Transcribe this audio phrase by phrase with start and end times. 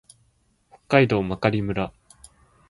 [0.71, 1.93] 北海道真狩村